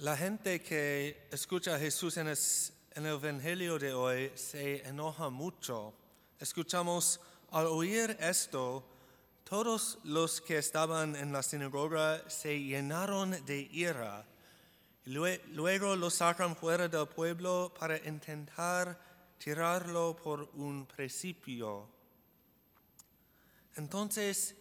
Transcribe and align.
La 0.00 0.16
gente 0.16 0.62
que 0.62 1.28
escucha 1.30 1.74
a 1.74 1.78
Jesús 1.78 2.16
en, 2.16 2.28
el 2.28 3.06
Evangelio 3.06 3.78
de 3.78 3.92
hoy 3.92 4.32
se 4.34 4.88
enoja 4.88 5.28
mucho. 5.28 5.92
Escuchamos, 6.38 7.20
al 7.50 7.66
oír 7.66 8.16
esto, 8.18 8.82
todos 9.44 9.98
los 10.04 10.40
que 10.40 10.56
estaban 10.56 11.14
en 11.16 11.32
la 11.32 11.42
sinagoga 11.42 12.30
se 12.30 12.58
llenaron 12.58 13.44
de 13.44 13.68
ira. 13.70 14.24
Luego 15.04 15.94
lo 15.96 16.08
sacan 16.08 16.56
fuera 16.56 16.88
del 16.88 17.06
pueblo 17.06 17.74
para 17.78 17.98
intentar 17.98 18.98
tirarlo 19.36 20.16
por 20.16 20.48
un 20.54 20.86
precipicio. 20.86 21.86
Entonces, 23.76 24.54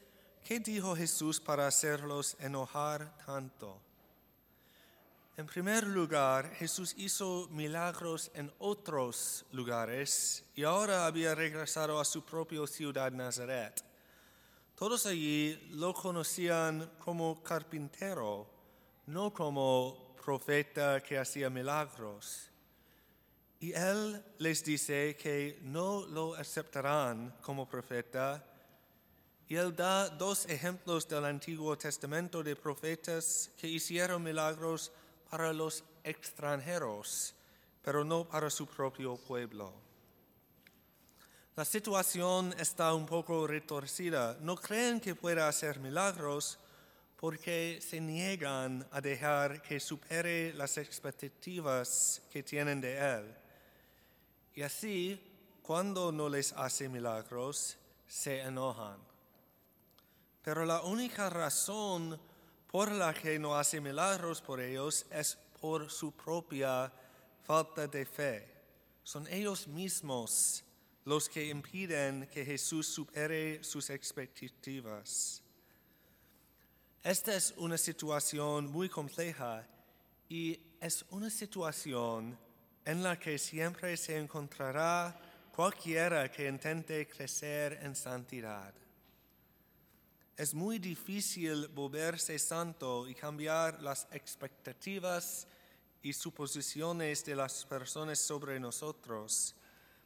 ¿qué 0.43 0.59
dijo 0.59 0.97
Jesús 0.97 1.39
para 1.39 1.65
hacerlos 1.65 2.35
enojar 2.41 3.17
tanto? 3.25 3.88
En 5.39 5.45
primer 5.45 5.87
lugar, 5.87 6.53
Jesús 6.55 6.93
hizo 6.97 7.47
milagros 7.51 8.29
en 8.33 8.51
otros 8.59 9.45
lugares 9.53 10.43
y 10.53 10.63
ahora 10.63 11.05
había 11.05 11.33
regresado 11.33 11.97
a 11.97 12.03
su 12.03 12.25
propia 12.25 12.67
ciudad 12.67 13.09
Nazaret. 13.09 13.81
Todos 14.75 15.05
allí 15.05 15.57
lo 15.71 15.93
conocían 15.93 16.91
como 16.99 17.41
carpintero, 17.41 18.49
no 19.05 19.33
como 19.33 20.13
profeta 20.21 21.01
que 21.01 21.17
hacía 21.17 21.49
milagros. 21.49 22.49
Y 23.61 23.71
él 23.71 24.21
les 24.39 24.61
dice 24.61 25.15
que 25.15 25.57
no 25.61 26.05
lo 26.05 26.35
aceptarán 26.35 27.33
como 27.41 27.65
profeta. 27.65 28.45
Y 29.47 29.55
él 29.55 29.73
da 29.73 30.09
dos 30.09 30.47
ejemplos 30.47 31.07
del 31.07 31.23
Antiguo 31.23 31.77
Testamento 31.77 32.43
de 32.43 32.57
profetas 32.57 33.51
que 33.55 33.69
hicieron 33.69 34.21
milagros 34.21 34.91
para 35.29 35.53
los 35.53 35.83
extranjeros, 36.03 37.35
pero 37.81 38.03
no 38.03 38.27
para 38.27 38.49
su 38.49 38.67
propio 38.67 39.17
pueblo. 39.17 39.73
La 41.55 41.65
situación 41.65 42.55
está 42.57 42.93
un 42.93 43.05
poco 43.05 43.45
retorcida. 43.45 44.37
No 44.41 44.55
creen 44.55 45.01
que 45.01 45.13
pueda 45.13 45.47
hacer 45.47 45.79
milagros 45.79 46.57
porque 47.17 47.79
se 47.81 47.99
niegan 47.99 48.87
a 48.91 49.01
dejar 49.01 49.61
que 49.61 49.79
supere 49.81 50.53
las 50.53 50.77
expectativas 50.77 52.21
que 52.31 52.43
tienen 52.43 52.79
de 52.79 52.97
Él. 52.97 53.35
Y 54.55 54.61
así, 54.61 55.21
cuando 55.61 56.13
no 56.13 56.29
les 56.29 56.53
hace 56.53 56.87
milagros, 56.87 57.75
se 58.07 58.39
enojan. 58.39 58.97
Pero 60.41 60.65
la 60.65 60.81
única 60.83 61.29
razón 61.29 62.17
por 62.71 62.91
la 62.91 63.13
que 63.13 63.39
no 63.39 63.55
hace 63.55 63.81
milagros 63.81 64.41
por 64.41 64.59
ellos 64.59 65.05
es 65.11 65.37
por 65.59 65.89
su 65.89 66.11
propia 66.11 66.91
falta 67.43 67.87
de 67.87 68.05
fe. 68.05 68.47
Son 69.03 69.25
ellos 69.27 69.67
mismos 69.67 70.63
los 71.05 71.27
que 71.27 71.47
impiden 71.47 72.27
que 72.31 72.45
Jesús 72.45 72.87
supere 72.87 73.63
sus 73.63 73.89
expectativas. 73.89 75.41
Esta 77.01 77.35
es 77.35 77.53
una 77.57 77.77
situación 77.77 78.71
muy 78.71 78.87
compleja 78.87 79.65
y 80.27 80.59
es 80.79 81.03
una 81.09 81.29
situación 81.29 82.37
en 82.85 83.01
la 83.01 83.17
que 83.17 83.39
siempre 83.39 83.97
se 83.97 84.17
encontrará 84.17 85.19
cualquiera 85.55 86.31
que 86.31 86.47
intente 86.47 87.07
crecer 87.07 87.79
en 87.81 87.95
santidad. 87.95 88.73
Es 90.39 90.53
muy 90.53 90.79
difícil 90.79 91.67
volverse 91.67 92.39
santo 92.39 93.09
y 93.09 93.13
cambiar 93.13 93.81
las 93.81 94.07
expectativas 94.09 95.45
y 96.01 96.13
suposiciones 96.13 97.25
de 97.25 97.35
las 97.35 97.65
personas 97.65 98.19
sobre 98.19 98.57
nosotros 98.57 99.53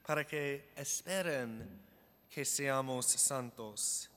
para 0.03 0.25
que 0.25 0.71
esperen 0.75 1.79
que 2.31 2.44
seamos 2.45 3.05
santos. 3.05 4.09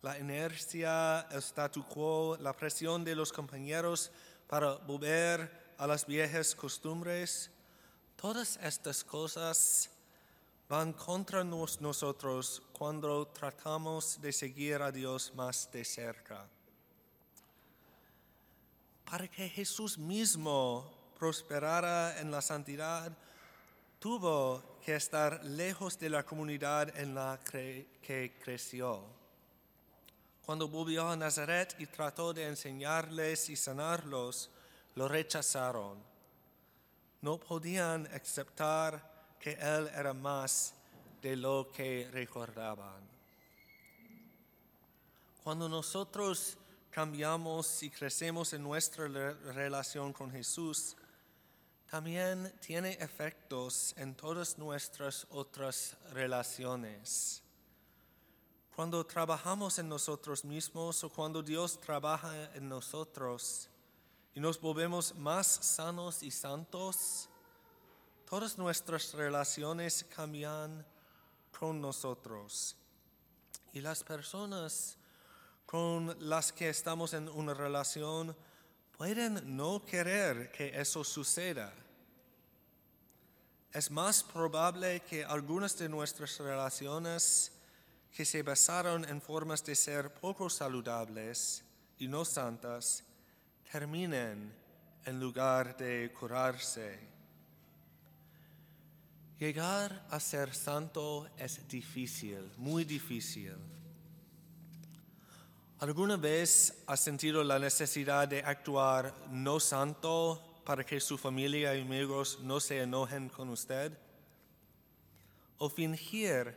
La 0.00 0.18
inercia, 0.18 1.28
el 1.30 1.42
statu 1.42 1.86
quo, 1.86 2.38
la 2.40 2.56
presión 2.56 3.04
de 3.04 3.14
los 3.14 3.30
compañeros 3.30 4.10
para 4.48 4.76
volver 4.76 5.74
a 5.76 5.86
las 5.86 6.06
viejas 6.06 6.54
costumbres, 6.54 7.50
todas 8.16 8.58
estas 8.62 9.04
cosas 9.04 9.90
van 10.68 10.92
contra 10.92 11.44
nos- 11.44 11.80
nosotros 11.80 12.62
cuando 12.72 13.26
tratamos 13.28 14.20
de 14.20 14.32
seguir 14.32 14.80
a 14.82 14.90
Dios 14.90 15.32
más 15.34 15.70
de 15.70 15.84
cerca. 15.84 16.48
Para 19.04 19.28
que 19.28 19.48
Jesús 19.48 19.98
mismo 19.98 21.12
prosperara 21.18 22.18
en 22.20 22.30
la 22.30 22.40
santidad, 22.40 23.12
tuvo 23.98 24.78
que 24.84 24.94
estar 24.96 25.44
lejos 25.44 25.98
de 25.98 26.08
la 26.10 26.24
comunidad 26.24 26.96
en 26.98 27.14
la 27.14 27.38
que 27.44 28.38
creció. 28.42 29.02
Cuando 30.44 30.68
volvió 30.68 31.08
a 31.08 31.16
Nazaret 31.16 31.74
y 31.78 31.86
trató 31.86 32.34
de 32.34 32.46
enseñarles 32.46 33.48
y 33.48 33.56
sanarlos, 33.56 34.50
lo 34.94 35.08
rechazaron. 35.08 36.02
No 37.22 37.38
podían 37.38 38.06
aceptar 38.08 39.13
que 39.38 39.52
Él 39.52 39.90
era 39.94 40.12
más 40.12 40.74
de 41.20 41.36
lo 41.36 41.70
que 41.72 42.08
recordaban. 42.12 43.02
Cuando 45.42 45.68
nosotros 45.68 46.56
cambiamos 46.90 47.82
y 47.82 47.90
crecemos 47.90 48.52
en 48.52 48.62
nuestra 48.62 49.08
re- 49.08 49.34
relación 49.52 50.12
con 50.12 50.30
Jesús, 50.30 50.96
también 51.90 52.52
tiene 52.60 52.92
efectos 52.94 53.94
en 53.96 54.14
todas 54.14 54.58
nuestras 54.58 55.26
otras 55.30 55.96
relaciones. 56.12 57.42
Cuando 58.74 59.04
trabajamos 59.06 59.78
en 59.78 59.88
nosotros 59.88 60.44
mismos 60.44 61.04
o 61.04 61.10
cuando 61.10 61.42
Dios 61.42 61.80
trabaja 61.80 62.52
en 62.54 62.68
nosotros 62.68 63.68
y 64.34 64.40
nos 64.40 64.60
volvemos 64.60 65.14
más 65.14 65.46
sanos 65.46 66.22
y 66.22 66.30
santos, 66.30 67.28
todas 68.28 68.58
nuestras 68.58 69.12
relaciones 69.14 70.04
cambian 70.14 70.84
con 71.58 71.80
nosotros. 71.80 72.76
Y 73.72 73.80
las 73.80 74.04
personas 74.04 74.96
con 75.66 76.16
las 76.28 76.52
que 76.52 76.68
estamos 76.68 77.14
en 77.14 77.28
una 77.28 77.54
relación 77.54 78.36
pueden 78.96 79.56
no 79.56 79.84
querer 79.84 80.50
que 80.52 80.80
eso 80.80 81.02
suceda. 81.02 81.72
Es 83.72 83.90
más 83.90 84.22
probable 84.22 85.00
que 85.00 85.24
algunas 85.24 85.76
de 85.76 85.88
nuestras 85.88 86.38
relaciones 86.38 87.52
que 88.12 88.24
se 88.24 88.42
basaron 88.44 89.04
en 89.04 89.20
formas 89.20 89.64
de 89.64 89.74
ser 89.74 90.14
poco 90.14 90.48
saludables 90.48 91.64
y 91.98 92.06
no 92.06 92.24
santas 92.24 93.02
terminen 93.70 94.54
en 95.04 95.18
lugar 95.18 95.76
de 95.76 96.12
curarse. 96.12 97.13
Llegar 99.38 100.06
a 100.10 100.20
ser 100.20 100.54
santo 100.54 101.28
es 101.36 101.66
difícil, 101.66 102.52
muy 102.56 102.84
difícil. 102.84 103.56
¿Alguna 105.80 106.16
vez 106.16 106.84
ha 106.86 106.96
sentido 106.96 107.42
la 107.42 107.58
necesidad 107.58 108.28
de 108.28 108.44
actuar 108.44 109.12
no 109.30 109.58
santo 109.58 110.62
para 110.64 110.84
que 110.84 111.00
su 111.00 111.18
familia 111.18 111.74
y 111.74 111.82
amigos 111.82 112.38
no 112.42 112.60
se 112.60 112.80
enojen 112.80 113.28
con 113.28 113.48
usted? 113.48 113.92
¿O 115.58 115.68
fingir 115.68 116.56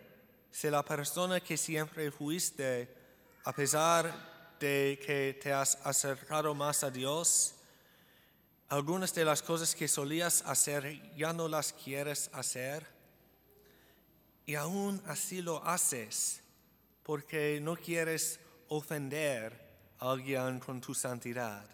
ser 0.52 0.72
la 0.72 0.86
persona 0.86 1.40
que 1.40 1.58
siempre 1.58 2.12
fuiste 2.12 2.96
a 3.44 3.54
pesar 3.54 4.56
de 4.60 5.00
que 5.04 5.40
te 5.42 5.52
has 5.52 5.76
acercado 5.84 6.54
más 6.54 6.84
a 6.84 6.92
Dios? 6.92 7.57
Algunas 8.70 9.14
de 9.14 9.24
las 9.24 9.42
cosas 9.42 9.74
que 9.74 9.88
solías 9.88 10.44
hacer 10.46 11.16
ya 11.16 11.32
no 11.32 11.48
las 11.48 11.72
quieres 11.72 12.30
hacer 12.34 12.86
y 14.46 14.56
aún 14.56 15.02
así 15.06 15.42
lo 15.42 15.64
haces 15.66 16.42
porque 17.04 17.60
no 17.62 17.78
quieres 17.78 18.40
ofender 18.68 19.58
a 20.00 20.12
alguien 20.12 20.60
con 20.60 20.82
tu 20.82 20.94
santidad. 20.94 21.66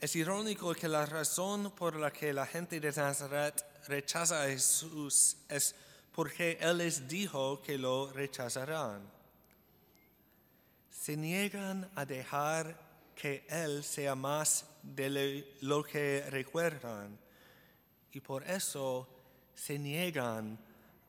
Es 0.00 0.16
irónico 0.16 0.74
que 0.74 0.88
la 0.88 1.06
razón 1.06 1.72
por 1.72 1.96
la 1.96 2.12
que 2.12 2.32
la 2.32 2.46
gente 2.46 2.80
de 2.80 2.92
Nazaret 2.92 3.64
rechaza 3.86 4.42
a 4.42 4.46
Jesús 4.46 5.36
es 5.48 5.74
porque 6.12 6.58
Él 6.60 6.78
les 6.78 7.06
dijo 7.06 7.62
que 7.62 7.78
lo 7.78 8.12
rechazarán. 8.12 9.08
Se 10.90 11.16
niegan 11.16 11.88
a 11.94 12.04
dejar 12.04 12.87
que 13.20 13.44
Él 13.48 13.82
sea 13.82 14.14
más 14.14 14.64
de 14.80 15.56
lo 15.62 15.82
que 15.82 16.24
recuerdan 16.30 17.18
y 18.12 18.20
por 18.20 18.48
eso 18.48 19.08
se 19.56 19.76
niegan 19.76 20.56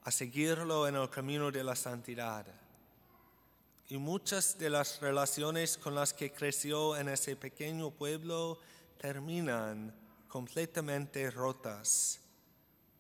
a 0.02 0.10
seguirlo 0.10 0.88
en 0.88 0.96
el 0.96 1.08
camino 1.10 1.52
de 1.52 1.64
la 1.64 1.76
santidad. 1.76 2.46
y 3.92 3.98
muchas 3.98 4.56
de 4.60 4.70
las 4.70 5.02
relaciones 5.02 5.76
con 5.76 5.96
las 5.96 6.14
que 6.14 6.32
creció 6.32 6.96
en 6.96 7.10
ese 7.10 7.36
pequeño 7.36 7.90
pueblo 7.90 8.60
terminan 9.00 9.92
completamente 10.28 11.32
rotas, 11.32 12.20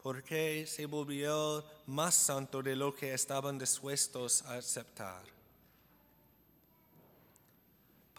porque 0.01 0.65
se 0.65 0.87
volvió 0.87 1.63
más 1.85 2.15
santo 2.15 2.63
de 2.63 2.75
lo 2.75 2.95
que 2.95 3.13
estaban 3.13 3.59
dispuestos 3.59 4.41
a 4.45 4.55
aceptar. 4.55 5.38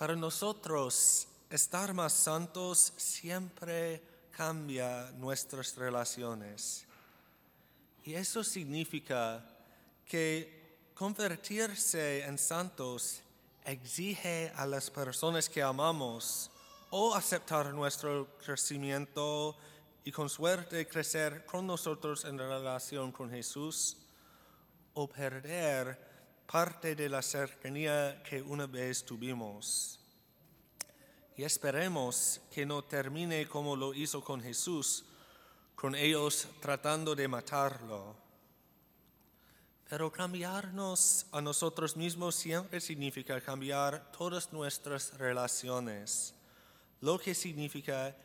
Para 0.01 0.17
nosotros, 0.17 1.29
estar 1.51 1.93
más 1.93 2.15
santos 2.15 2.95
siempre 2.97 4.03
cambia 4.31 5.11
nuestras 5.19 5.77
relaciones. 5.77 6.87
Y 8.05 8.15
eso 8.15 8.43
significa 8.43 9.45
que 10.07 10.89
convertirse 10.95 12.25
en 12.25 12.39
santos 12.39 13.21
exige 13.67 14.51
a 14.57 14.65
las 14.65 14.89
personas 14.89 15.51
que 15.51 15.63
amamos 15.63 16.51
o 16.89 17.15
aceptar 17.15 17.75
nuestro 17.75 18.39
crecimiento 18.39 19.55
y 20.03 20.11
con 20.13 20.31
suerte 20.31 20.89
crecer 20.89 21.45
con 21.45 21.67
nosotros 21.67 22.25
en 22.25 22.39
relación 22.39 23.13
con 23.13 23.29
Jesús 23.29 23.99
o 24.95 25.07
perder 25.07 26.10
parte 26.51 26.97
de 26.97 27.09
la 27.09 27.23
cercanía 27.23 28.21
que 28.25 28.43
una 28.43 28.67
vez 28.67 29.05
tuvimos. 29.05 30.01
Y 31.37 31.45
esperemos 31.45 32.41
que 32.53 32.67
no 32.67 32.83
termine 32.83 33.47
como 33.47 33.77
lo 33.77 33.95
hizo 33.95 34.25
con 34.25 34.43
Jesús, 34.43 35.05
con 35.77 35.95
ellos 35.95 36.49
tratando 36.61 37.15
de 37.15 37.29
matarlo. 37.29 38.17
Pero 39.89 40.11
cambiarnos 40.11 41.27
a 41.31 41.41
nosotros 41.41 41.97
mismos 41.97 42.35
siempre 42.35 42.81
significa 42.81 43.41
cambiar 43.41 44.11
todas 44.11 44.53
nuestras 44.53 45.17
relaciones, 45.19 46.35
lo 47.01 47.17
que 47.21 47.33
significa 47.33 48.17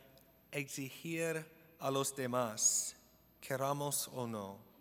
exigir 0.52 1.46
a 1.80 1.92
los 1.92 2.16
demás, 2.16 2.96
queramos 3.40 4.10
o 4.14 4.26
no. 4.26 4.75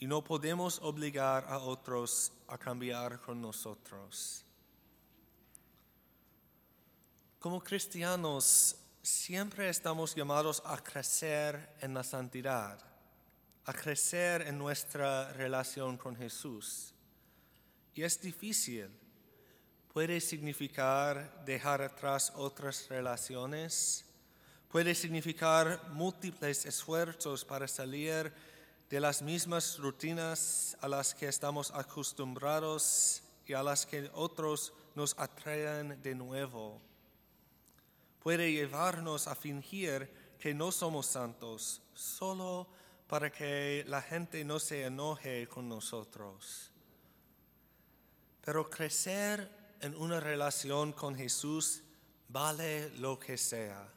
Y 0.00 0.06
no 0.06 0.24
podemos 0.24 0.80
obligar 0.82 1.44
a 1.46 1.58
otros 1.58 2.32
a 2.48 2.56
cambiar 2.56 3.20
con 3.20 3.40
nosotros. 3.40 4.44
Como 7.38 7.62
cristianos, 7.62 8.76
siempre 9.02 9.68
estamos 9.68 10.14
llamados 10.14 10.62
a 10.64 10.78
crecer 10.78 11.76
en 11.80 11.92
la 11.92 12.02
santidad, 12.02 12.78
a 13.66 13.72
crecer 13.74 14.42
en 14.42 14.56
nuestra 14.58 15.32
relación 15.34 15.98
con 15.98 16.16
Jesús. 16.16 16.94
Y 17.94 18.02
es 18.02 18.20
difícil. 18.22 18.88
Puede 19.92 20.18
significar 20.22 21.44
dejar 21.44 21.82
atrás 21.82 22.32
otras 22.36 22.88
relaciones, 22.88 24.06
puede 24.68 24.94
significar 24.94 25.90
múltiples 25.90 26.64
esfuerzos 26.64 27.44
para 27.44 27.68
salir 27.68 28.32
de 28.90 29.00
las 29.00 29.22
mismas 29.22 29.78
rutinas 29.78 30.76
a 30.80 30.88
las 30.88 31.14
que 31.14 31.28
estamos 31.28 31.70
acostumbrados 31.70 33.22
y 33.46 33.52
a 33.52 33.62
las 33.62 33.86
que 33.86 34.10
otros 34.14 34.72
nos 34.96 35.16
atraen 35.16 36.02
de 36.02 36.14
nuevo 36.16 36.80
puede 38.20 38.52
llevarnos 38.52 39.28
a 39.28 39.34
fingir 39.34 40.10
que 40.38 40.52
no 40.52 40.72
somos 40.72 41.06
santos 41.06 41.82
solo 41.94 42.66
para 43.06 43.30
que 43.30 43.84
la 43.88 44.02
gente 44.02 44.44
no 44.44 44.58
se 44.58 44.84
enoje 44.84 45.48
con 45.48 45.68
nosotros. 45.68 46.70
Pero 48.42 48.70
crecer 48.70 49.50
en 49.80 49.96
una 49.96 50.20
relación 50.20 50.92
con 50.92 51.14
Jesús 51.14 51.82
vale 52.28 52.90
lo 52.98 53.18
que 53.18 53.36
sea, 53.36 53.88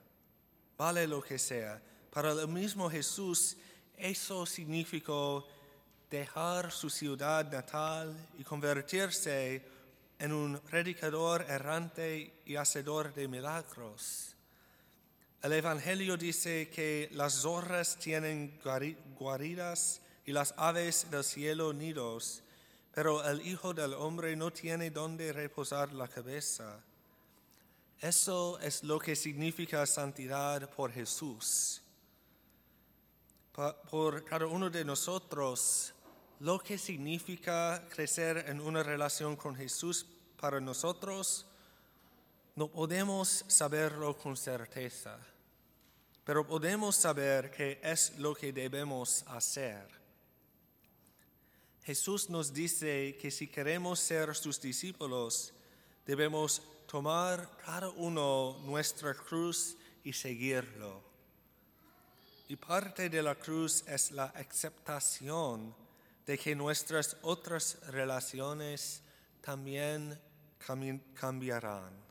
vale 0.77 1.07
lo 1.07 1.21
que 1.21 1.37
sea. 1.37 1.81
Para 2.11 2.31
el 2.31 2.47
mismo 2.47 2.89
Jesús 2.89 3.57
eso 3.97 4.45
significó 4.45 5.47
dejar 6.09 6.71
su 6.71 6.89
ciudad 6.89 7.51
natal 7.51 8.15
y 8.37 8.43
convertirse 8.43 9.63
en 10.19 10.31
un 10.31 10.59
predicador 10.59 11.45
errante 11.49 12.41
y 12.45 12.55
hacedor 12.55 13.13
de 13.13 13.27
milagros. 13.27 14.35
El 15.41 15.53
Evangelio 15.53 16.15
dice 16.15 16.69
que 16.69 17.09
las 17.11 17.41
zorras 17.41 17.97
tienen 17.97 18.57
guaridas 19.19 20.01
y 20.25 20.31
las 20.31 20.53
aves 20.55 21.11
del 21.11 21.23
cielo 21.23 21.73
nidos, 21.73 22.41
pero 22.93 23.27
el 23.29 23.45
Hijo 23.45 23.73
del 23.73 23.93
Hombre 23.93 24.35
no 24.37 24.51
tiene 24.51 24.89
donde 24.89 25.33
reposar 25.33 25.91
la 25.91 26.07
cabeza. 26.07 26.79
Eso 27.99 28.59
es 28.59 28.83
lo 28.83 28.99
que 28.99 29.15
significa 29.15 29.85
santidad 29.85 30.69
por 30.69 30.91
Jesús. 30.91 31.82
Por 33.53 34.25
cada 34.25 34.47
uno 34.47 34.69
de 34.69 34.83
nosotros, 34.83 35.93
lo 36.39 36.57
que 36.57 36.77
significa 36.77 37.87
crecer 37.87 38.45
en 38.47 38.59
una 38.59 38.81
relación 38.81 39.35
con 39.35 39.55
Jesús 39.55 40.07
para 40.39 40.59
nosotros, 40.59 41.45
no 42.55 42.67
podemos 42.67 43.45
saberlo 43.47 44.17
con 44.17 44.35
certeza, 44.35 45.19
pero 46.23 46.47
podemos 46.47 46.95
saber 46.95 47.51
que 47.51 47.79
es 47.83 48.17
lo 48.17 48.33
que 48.33 48.51
debemos 48.51 49.23
hacer. 49.27 49.87
Jesús 51.83 52.29
nos 52.31 52.53
dice 52.53 53.17
que 53.21 53.29
si 53.29 53.47
queremos 53.47 53.99
ser 53.99 54.33
sus 54.35 54.59
discípulos, 54.59 55.53
debemos 56.07 56.61
tomar 56.87 57.55
cada 57.63 57.89
uno 57.89 58.57
nuestra 58.65 59.13
cruz 59.13 59.77
y 60.03 60.13
seguirlo. 60.13 61.12
Y 62.53 62.55
parte 62.55 63.09
de 63.09 63.23
la 63.23 63.33
cruz 63.33 63.83
es 63.87 64.11
la 64.11 64.25
aceptación 64.25 65.73
de 66.23 66.37
que 66.37 66.55
nuestras 66.55 67.17
otras 67.23 67.79
relaciones 67.87 69.01
también 69.41 70.21
cambiarán. 71.15 72.02